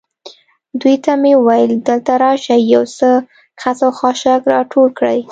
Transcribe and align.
دوی 0.81 0.95
ته 1.03 1.11
مې 1.21 1.33
وویل: 1.37 1.71
دلته 1.87 2.13
راشئ، 2.23 2.59
یو 2.73 2.83
څه 2.97 3.09
خس 3.61 3.77
او 3.85 3.91
خاشاک 3.99 4.41
را 4.51 4.59
ټول 4.71 4.89
کړئ. 4.97 5.19